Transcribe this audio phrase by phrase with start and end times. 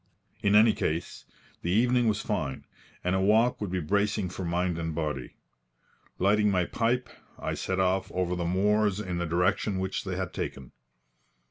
[0.41, 1.25] In any case,
[1.61, 2.65] the evening was fine,
[3.03, 5.35] and a walk would be bracing for mind and body.
[6.17, 10.33] Lighting my pipe, I set off over the moors in the direction which they had
[10.33, 10.71] taken.